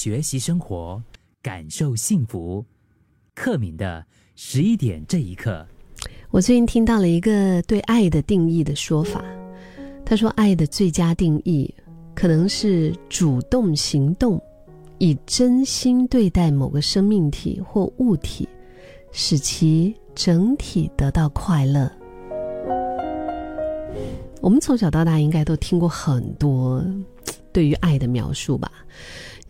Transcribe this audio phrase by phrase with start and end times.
[0.00, 1.02] 学习生活，
[1.42, 2.64] 感受幸福。
[3.34, 5.66] 克敏的十一点这一刻，
[6.30, 9.24] 我最近听到了一个对爱的定义的说法。
[10.06, 11.74] 他说，爱的最佳定义
[12.14, 14.40] 可能是主动行动，
[14.98, 18.48] 以真心对待某个生命体或物体，
[19.10, 21.90] 使其整体得到快乐。
[24.40, 26.86] 我们从小到大应该都听过很多
[27.52, 28.70] 对于爱的描述吧，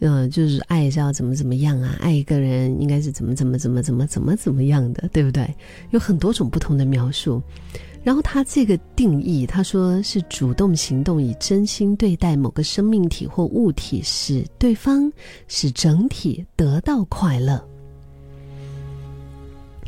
[0.00, 5.52] 嗯，就是爱是要怎么怎么样啊，爱一个人应该是怎么怎么怎么怎么怎么怎么样的，对不对？
[5.90, 7.42] 有很多种不同的描述。
[8.04, 15.12] 然后他这个定义，他说是主动行动，以真心对待某个生命体或物体，使对方
[15.48, 17.62] 使整体得到快乐。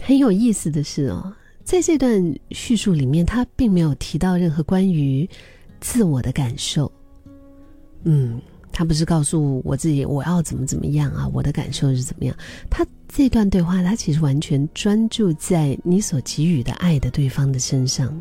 [0.02, 1.32] 很有意思的是哦。
[1.62, 5.28] 在这段叙述里面，他并没有提到任何关于
[5.78, 6.90] 自我的感受。
[8.02, 8.40] 嗯，
[8.80, 12.34] 他不是告诉我自己我要怎么怎么样啊，我的感受是怎么样。
[12.70, 18.18] 他这段对话，他其实完全专注在你所给予的爱的对方的身上。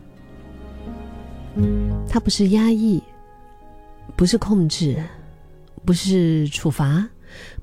[2.09, 3.01] 他不是压抑，
[4.17, 5.01] 不是控制，
[5.85, 7.07] 不是处罚，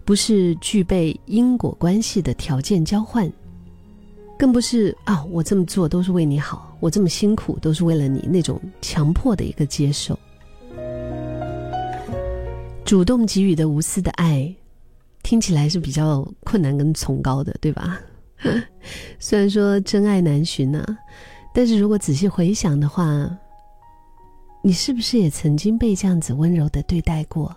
[0.06, 3.30] 不是具备因果关系的条件交换。
[4.38, 5.22] 更不是啊！
[5.26, 10.18] 我这么做都是为你好，我这么辛苦都是为了你，那种强迫的一个接受，
[12.86, 14.54] 主动给予的无私的爱，
[15.24, 18.00] 听起来是比较困难跟崇高的，对吧？
[19.18, 20.98] 虽然说真爱难寻啊，
[21.52, 23.28] 但是如果仔细回想的话，
[24.62, 27.54] 你是不是也曾经被这样子温柔的对待过？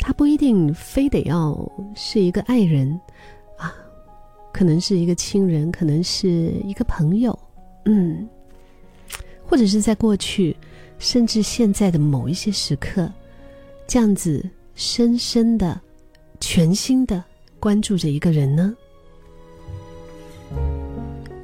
[0.00, 1.56] 他不一定非得要
[1.94, 3.00] 是一个爱人
[3.56, 3.72] 啊。
[4.52, 6.28] 可能是一个亲人，可能是
[6.64, 7.38] 一个朋友，
[7.84, 8.28] 嗯，
[9.46, 10.56] 或者是在过去，
[10.98, 13.10] 甚至现在的某一些时刻，
[13.86, 15.80] 这样子深深的、
[16.40, 17.22] 全心的
[17.60, 18.74] 关注着一个人呢？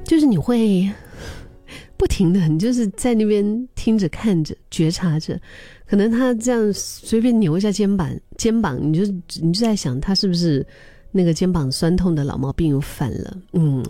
[0.03, 0.89] 就是你会
[1.97, 5.39] 不停的，你就是在那边听着、看着、觉察着，
[5.85, 9.05] 可能他这样随便扭一下肩膀，肩膀，你就
[9.41, 10.65] 你就在想，他是不是？
[11.13, 13.83] 那个肩膀酸痛的老毛病又犯了，嗯，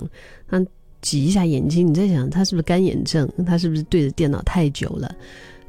[0.47, 0.59] 他
[1.01, 3.29] 挤一下眼睛，你在想他是不是干眼症？
[3.45, 5.15] 他是不是对着电脑太久了？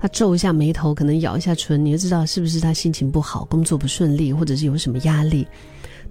[0.02, 5.46] 他皱一下眉头，可能咬一下唇，你就知道是不是他心情不好，工作不顺利，或者是有什么压力？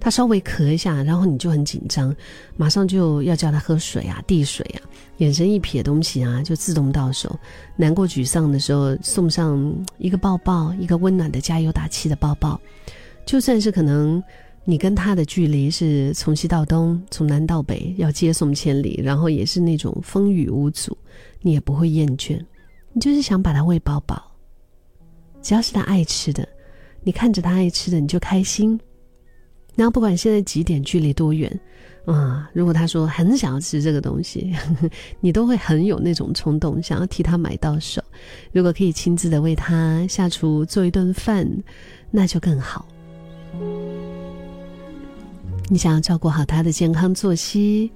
[0.00, 2.16] 他稍微咳一下，然后你就很紧张，
[2.56, 4.80] 马上就要叫他喝水啊，递水啊，
[5.18, 7.38] 眼神一瞥东西啊，就自动到手。
[7.76, 9.62] 难过沮丧的时候，送上
[9.98, 12.58] 一个抱抱，一个温暖的加油打气的抱抱，
[13.26, 14.22] 就算是可能。
[14.64, 20.96] 你跟他的距离是从西到东，从南到北，要接送千里，然后也是那种风雨无阻，
[21.40, 22.40] 你也不会厌倦。
[22.92, 24.22] 你就是想把他喂饱饱，
[25.40, 26.46] 只要是他爱吃的，
[27.02, 28.78] 你看着他爱吃的，你就开心。
[29.74, 31.50] 然后不管现在几点，距离多远，
[32.04, 34.54] 啊，如果他说很想要吃这个东西，
[35.20, 38.02] 你都会很有那种冲动，想要替他买到手。
[38.52, 41.48] 如果可以亲自的为他下厨做一顿饭，
[42.10, 42.86] 那就更好。
[45.70, 47.90] 你想要照顾好他的健康作息，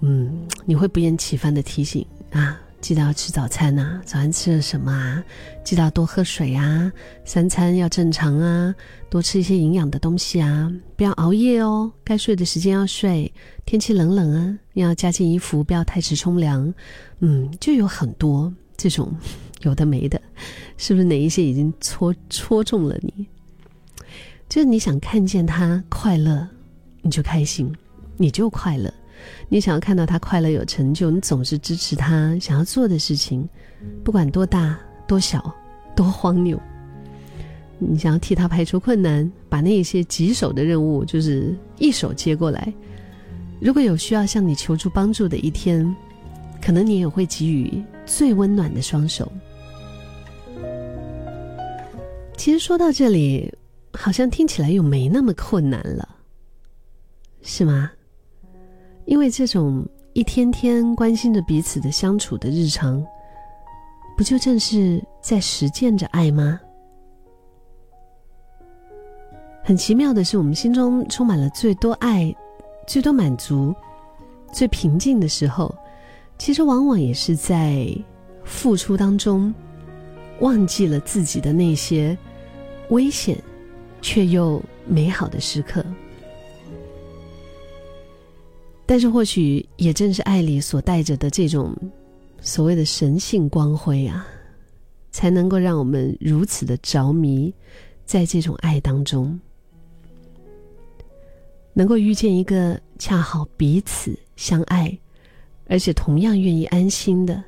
[0.00, 5.22] 嗯，你会不厌其烦的提醒啊，记得要吃早餐呐，早餐吃了什么啊？
[5.64, 6.92] 记得要多喝水啊，
[7.24, 8.74] 三餐要正常啊，
[9.10, 13.32] 多吃一些营养的东西啊，不要熬夜哦，该睡的时间要睡。
[13.64, 16.72] 天气冷冷啊，要加件衣服，不要太迟冲凉。
[17.20, 19.12] 嗯，就有很多这种
[19.62, 20.20] 有的没的，
[20.76, 23.26] 是不是哪一些已经戳戳中了你？
[24.48, 26.46] 就是你想看见他快乐。
[27.02, 27.72] 你就开心，
[28.16, 28.92] 你就快乐。
[29.48, 33.48] 你想要看到他快乐有成就，你总是支持他想要做的事情，
[34.02, 35.54] 不管多大、多小、
[35.94, 36.60] 多荒谬。
[37.78, 42.72] 你想要替他排除困难，把那些棘手的任务就是一手接过来。
[43.60, 45.94] 如果有需要向你求助帮助的一天，
[46.62, 49.30] 可能你也会给予最温暖的双手。
[52.36, 53.52] 其实说到这里，
[53.92, 56.16] 好像听起来又没那么困难了。
[57.42, 57.90] 是吗？
[59.06, 63.04] 因为这种一天天关心着彼此的相处的日常，
[64.16, 66.60] 不就正是在实践着爱吗？
[69.64, 72.34] 很奇妙的是，我们心中充满了最多爱、
[72.86, 73.74] 最多满足、
[74.52, 75.72] 最平静的时候，
[76.38, 77.88] 其实往往也是在
[78.44, 79.54] 付出当中，
[80.40, 82.16] 忘记了自己的那些
[82.90, 83.36] 危险
[84.00, 85.84] 却又美好的时刻。
[88.88, 91.76] 但是，或许也正是爱里所带着的这种
[92.40, 94.24] 所谓的神性光辉啊，
[95.10, 97.52] 才能够让我们如此的着迷
[98.04, 99.38] 在这种爱当中。
[101.72, 104.96] 能够遇见一个恰好彼此相爱，
[105.66, 107.42] 而且同样愿意安心的，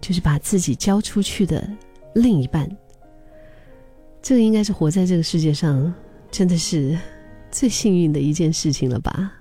[0.00, 1.68] 就是把自己交出去的
[2.14, 2.70] 另一半。
[4.22, 5.92] 这个应该是活在这个世界上
[6.30, 6.96] 真的是
[7.50, 9.34] 最幸运的一件事情了吧。